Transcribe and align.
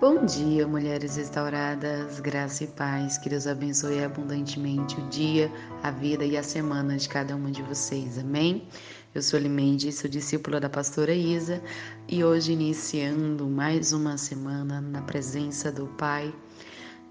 Bom 0.00 0.24
dia, 0.24 0.64
mulheres 0.64 1.16
restauradas, 1.16 2.20
graça 2.20 2.62
e 2.62 2.68
paz. 2.68 3.18
Que 3.18 3.28
Deus 3.28 3.48
abençoe 3.48 4.04
abundantemente 4.04 4.94
o 5.00 5.08
dia, 5.08 5.50
a 5.82 5.90
vida 5.90 6.24
e 6.24 6.36
a 6.36 6.42
semana 6.42 6.96
de 6.96 7.08
cada 7.08 7.34
uma 7.34 7.50
de 7.50 7.64
vocês. 7.64 8.16
Amém? 8.16 8.68
Eu 9.12 9.20
sou 9.20 9.40
Limeide, 9.40 9.90
sou 9.90 10.08
discípula 10.08 10.60
da 10.60 10.70
pastora 10.70 11.12
Isa 11.12 11.60
e 12.06 12.22
hoje, 12.22 12.52
iniciando 12.52 13.48
mais 13.48 13.92
uma 13.92 14.16
semana 14.16 14.80
na 14.80 15.02
presença 15.02 15.72
do 15.72 15.88
Pai, 15.88 16.32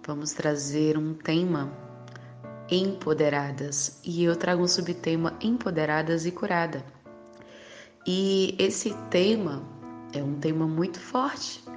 vamos 0.05 0.31
trazer 0.31 0.97
um 0.97 1.13
tema 1.13 1.69
empoderadas 2.71 3.99
e 4.01 4.23
eu 4.23 4.33
trago 4.33 4.63
um 4.63 4.67
subtema 4.67 5.37
empoderadas 5.41 6.25
e 6.25 6.31
curada. 6.31 6.85
E 8.07 8.55
esse 8.57 8.93
tema 9.09 9.61
é 10.13 10.23
um 10.23 10.35
tema 10.35 10.65
muito 10.65 11.01
forte 11.01 11.67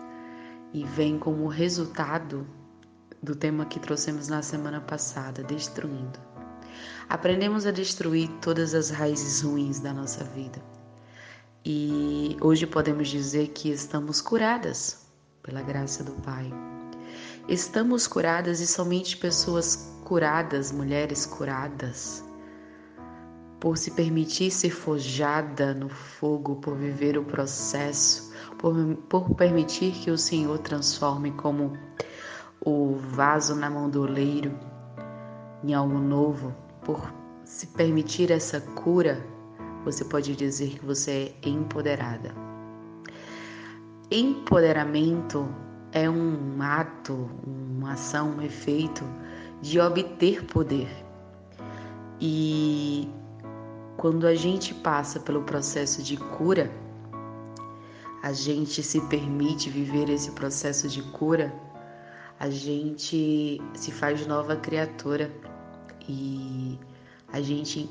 e 0.72 0.84
vem 0.84 1.18
como 1.18 1.46
resultado 1.46 2.46
do 3.22 3.34
tema 3.34 3.66
que 3.66 3.78
trouxemos 3.78 4.28
na 4.28 4.42
semana 4.42 4.80
passada, 4.80 5.42
destruindo. 5.42 6.18
Aprendemos 7.08 7.66
a 7.66 7.70
destruir 7.70 8.28
todas 8.40 8.74
as 8.74 8.90
raízes 8.90 9.42
ruins 9.42 9.80
da 9.80 9.92
nossa 9.92 10.24
vida. 10.24 10.62
E 11.64 12.36
hoje 12.40 12.66
podemos 12.66 13.08
dizer 13.08 13.48
que 13.48 13.70
estamos 13.70 14.20
curadas 14.20 15.06
pela 15.42 15.60
graça 15.60 16.02
do 16.02 16.12
Pai. 16.22 16.50
Estamos 17.48 18.06
curadas 18.06 18.60
e 18.60 18.66
somente 18.66 19.16
pessoas 19.16 19.92
curadas, 20.04 20.72
mulheres 20.72 21.26
curadas, 21.26 22.24
por 23.58 23.76
se 23.76 23.90
permitir 23.90 24.50
ser 24.50 24.70
forjada 24.70 25.74
no 25.74 25.88
fogo, 25.88 26.56
por 26.56 26.76
viver 26.76 27.18
o 27.18 27.24
processo, 27.24 28.29
por, 28.60 28.74
por 29.08 29.34
permitir 29.34 29.92
que 29.92 30.10
o 30.10 30.18
Senhor 30.18 30.58
transforme 30.58 31.30
como 31.32 31.72
o 32.60 32.96
vaso 32.96 33.54
na 33.54 33.70
mão 33.70 33.88
do 33.88 34.02
oleiro 34.02 34.52
em 35.64 35.72
algo 35.72 35.98
novo, 35.98 36.54
por 36.84 37.12
se 37.42 37.66
permitir 37.68 38.30
essa 38.30 38.60
cura, 38.60 39.26
você 39.82 40.04
pode 40.04 40.36
dizer 40.36 40.78
que 40.78 40.84
você 40.84 41.34
é 41.42 41.48
empoderada. 41.48 42.34
Empoderamento 44.10 45.48
é 45.92 46.08
um 46.08 46.60
ato, 46.60 47.30
uma 47.46 47.92
ação, 47.92 48.36
um 48.36 48.42
efeito 48.42 49.04
de 49.62 49.80
obter 49.80 50.44
poder. 50.44 50.88
E 52.20 53.08
quando 53.96 54.26
a 54.26 54.34
gente 54.34 54.74
passa 54.74 55.18
pelo 55.18 55.42
processo 55.44 56.02
de 56.02 56.18
cura, 56.18 56.70
a 58.22 58.32
gente 58.32 58.82
se 58.82 59.00
permite 59.08 59.70
viver 59.70 60.08
esse 60.10 60.30
processo 60.32 60.88
de 60.88 61.02
cura, 61.02 61.52
a 62.38 62.50
gente 62.50 63.60
se 63.74 63.90
faz 63.90 64.26
nova 64.26 64.56
criatura 64.56 65.30
e 66.08 66.78
a 67.32 67.40
gente 67.40 67.88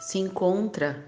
se 0.00 0.18
encontra, 0.18 1.04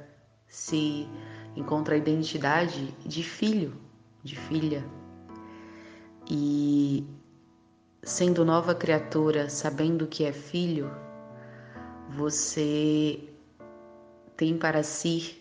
se 0.49 1.09
encontra 1.57 1.95
a 1.95 1.99
identidade 1.99 2.95
de 3.05 3.23
filho, 3.23 3.75
de 4.23 4.37
filha. 4.37 4.85
E 6.29 7.07
sendo 8.03 8.45
nova 8.45 8.75
criatura, 8.75 9.49
sabendo 9.49 10.07
que 10.07 10.25
é 10.25 10.33
filho, 10.33 10.91
você 12.09 13.21
tem 14.37 14.57
para 14.57 14.83
si 14.83 15.41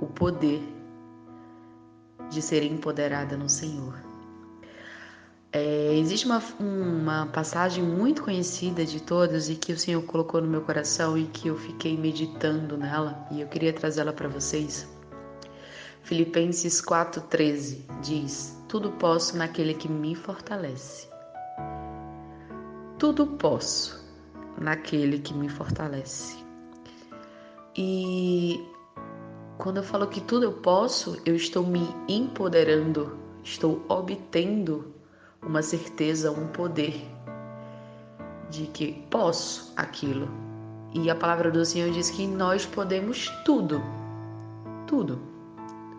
o 0.00 0.06
poder 0.06 0.77
de 2.30 2.42
ser 2.42 2.62
empoderada 2.62 3.36
no 3.36 3.48
Senhor. 3.48 3.94
É, 5.50 5.94
existe 5.96 6.26
uma, 6.26 6.42
uma 6.60 7.26
passagem 7.26 7.82
muito 7.82 8.22
conhecida 8.22 8.84
de 8.84 9.00
todas 9.00 9.48
e 9.48 9.54
que 9.54 9.72
o 9.72 9.78
Senhor 9.78 10.02
colocou 10.02 10.42
no 10.42 10.46
meu 10.46 10.60
coração 10.60 11.16
e 11.16 11.24
que 11.26 11.48
eu 11.48 11.56
fiquei 11.56 11.96
meditando 11.96 12.76
nela 12.76 13.26
e 13.30 13.40
eu 13.40 13.48
queria 13.48 13.72
trazê-la 13.72 14.12
para 14.12 14.28
vocês. 14.28 14.86
Filipenses 16.02 16.82
4,13 16.82 17.78
diz: 18.02 18.56
Tudo 18.68 18.92
posso 18.92 19.36
naquele 19.36 19.74
que 19.74 19.88
me 19.88 20.14
fortalece. 20.14 21.08
Tudo 22.98 23.26
posso 23.26 23.98
naquele 24.58 25.18
que 25.18 25.32
me 25.32 25.48
fortalece. 25.48 26.36
E 27.76 28.60
quando 29.58 29.78
eu 29.78 29.82
falo 29.82 30.06
que 30.06 30.20
tudo 30.20 30.44
eu 30.44 30.52
posso, 30.52 31.20
eu 31.26 31.34
estou 31.34 31.66
me 31.66 31.92
empoderando, 32.08 33.18
estou 33.42 33.84
obtendo 33.88 34.94
uma 35.42 35.62
certeza, 35.62 36.30
um 36.30 36.46
poder 36.46 37.04
de 38.48 38.66
que 38.68 38.92
posso 39.10 39.72
aquilo. 39.76 40.28
E 40.94 41.10
a 41.10 41.14
palavra 41.14 41.50
do 41.50 41.64
Senhor 41.64 41.90
diz 41.90 42.08
que 42.08 42.26
nós 42.26 42.64
podemos 42.64 43.28
tudo, 43.44 43.82
tudo, 44.86 45.20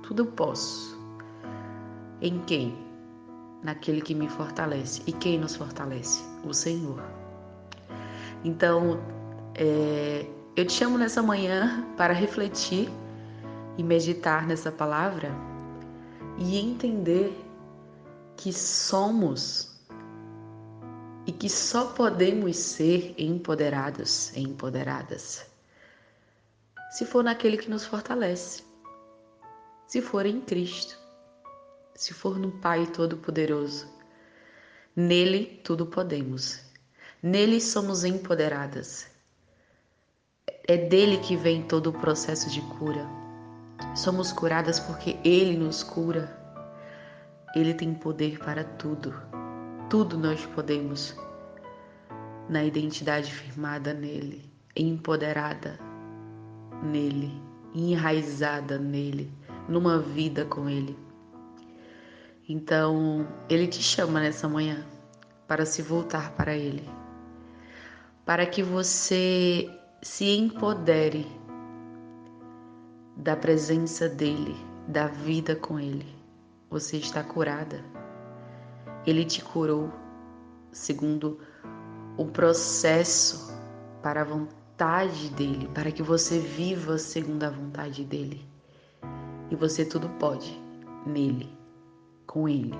tudo 0.03 0.25
posso. 0.25 0.97
Em 2.21 2.39
quem? 2.39 2.73
Naquele 3.61 4.01
que 4.01 4.15
me 4.15 4.29
fortalece. 4.29 5.03
E 5.05 5.11
quem 5.11 5.37
nos 5.37 5.57
fortalece? 5.57 6.23
O 6.45 6.53
Senhor. 6.53 7.03
Então, 8.43 8.99
é, 9.53 10.25
eu 10.55 10.65
te 10.65 10.71
chamo 10.71 10.97
nessa 10.97 11.21
manhã 11.21 11.85
para 11.97 12.13
refletir 12.13 12.89
e 13.79 13.83
meditar 13.83 14.45
nessa 14.45 14.69
palavra 14.69 15.31
e 16.37 16.59
entender 16.59 17.33
que 18.35 18.51
somos 18.51 19.79
e 21.25 21.31
que 21.31 21.49
só 21.49 21.85
podemos 21.93 22.57
ser 22.57 23.15
empoderados 23.17 24.35
e 24.35 24.41
empoderadas 24.41 25.49
se 26.91 27.05
for 27.05 27.23
naquele 27.23 27.55
que 27.55 27.69
nos 27.69 27.85
fortalece, 27.85 28.63
se 29.87 30.01
for 30.01 30.25
em 30.25 30.41
Cristo, 30.41 30.97
se 31.95 32.13
for 32.13 32.37
no 32.37 32.51
Pai 32.59 32.85
Todo-Poderoso. 32.87 33.87
Nele 34.95 35.61
tudo 35.63 35.85
podemos, 35.85 36.59
nele 37.21 37.61
somos 37.61 38.03
empoderadas 38.03 39.07
é 40.67 40.77
dele 40.77 41.17
que 41.19 41.37
vem 41.37 41.63
todo 41.63 41.87
o 41.87 41.93
processo 41.93 42.49
de 42.49 42.61
cura. 42.61 43.18
Somos 43.95 44.31
curadas 44.31 44.79
porque 44.79 45.17
ele 45.23 45.57
nos 45.57 45.83
cura. 45.83 46.37
Ele 47.55 47.73
tem 47.73 47.93
poder 47.93 48.39
para 48.39 48.63
tudo. 48.63 49.13
Tudo 49.89 50.17
nós 50.17 50.45
podemos. 50.47 51.15
Na 52.47 52.63
identidade 52.63 53.31
firmada 53.31 53.93
nele, 53.93 54.51
empoderada 54.75 55.79
nele, 56.81 57.31
enraizada 57.75 58.77
nele, 58.77 59.31
numa 59.67 59.99
vida 59.99 60.45
com 60.45 60.67
ele. 60.67 60.97
Então, 62.47 63.27
ele 63.47 63.67
te 63.67 63.83
chama 63.83 64.19
nessa 64.19 64.49
manhã 64.49 64.83
para 65.47 65.65
se 65.65 65.83
voltar 65.83 66.31
para 66.31 66.55
ele, 66.55 66.89
para 68.25 68.45
que 68.45 68.63
você 68.63 69.69
se 70.01 70.25
empodere 70.25 71.38
da 73.19 73.35
presença 73.35 74.07
dele, 74.07 74.55
da 74.87 75.07
vida 75.07 75.55
com 75.55 75.77
ele. 75.77 76.07
Você 76.69 76.97
está 76.97 77.21
curada. 77.21 77.83
Ele 79.05 79.25
te 79.25 79.43
curou 79.43 79.91
segundo 80.71 81.39
o 82.17 82.25
processo 82.25 83.53
para 84.01 84.21
a 84.21 84.23
vontade 84.23 85.29
dele, 85.31 85.69
para 85.73 85.91
que 85.91 86.01
você 86.01 86.39
viva 86.39 86.97
segundo 86.97 87.43
a 87.43 87.49
vontade 87.49 88.05
dele. 88.05 88.45
E 89.51 89.55
você 89.55 89.83
tudo 89.83 90.07
pode 90.17 90.57
nele, 91.05 91.49
com 92.25 92.47
ele. 92.47 92.73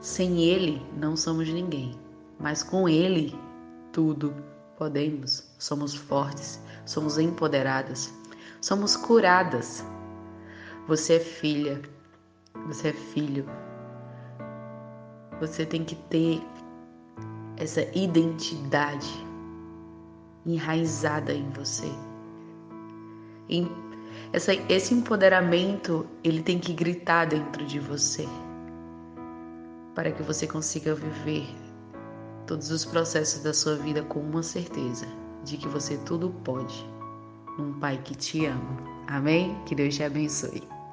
Sem 0.00 0.44
ele 0.44 0.80
não 0.96 1.16
somos 1.16 1.48
ninguém, 1.48 1.98
mas 2.38 2.62
com 2.62 2.88
ele 2.88 3.34
tudo 3.92 4.32
podemos, 4.76 5.52
somos 5.58 5.92
fortes, 5.92 6.62
somos 6.86 7.18
empoderadas, 7.18 8.14
somos 8.60 8.96
curadas. 8.96 9.84
Você 10.86 11.14
é 11.14 11.20
filha, 11.20 11.82
você 12.66 12.88
é 12.88 12.92
filho. 12.92 13.46
Você 15.40 15.64
tem 15.64 15.84
que 15.84 15.94
ter 15.94 16.42
essa 17.56 17.82
identidade 17.96 19.08
enraizada 20.46 21.32
em 21.32 21.48
você. 21.50 21.90
Essa, 24.32 24.52
esse 24.70 24.94
empoderamento 24.94 26.06
ele 26.22 26.42
tem 26.42 26.58
que 26.58 26.72
gritar 26.72 27.26
dentro 27.26 27.64
de 27.64 27.78
você 27.78 28.26
para 29.94 30.12
que 30.12 30.22
você 30.22 30.46
consiga 30.46 30.94
viver 30.94 31.46
todos 32.46 32.70
os 32.70 32.84
processos 32.84 33.42
da 33.42 33.52
sua 33.52 33.76
vida 33.76 34.02
com 34.02 34.20
uma 34.20 34.42
certeza 34.42 35.06
de 35.44 35.56
que 35.56 35.66
você 35.66 35.96
tudo 35.98 36.30
pode. 36.44 36.97
Um 37.58 37.72
Pai 37.80 37.98
que 38.04 38.14
te 38.14 38.46
ama. 38.46 38.78
Amém? 39.08 39.56
Que 39.66 39.74
Deus 39.74 39.96
te 39.96 40.04
abençoe. 40.04 40.77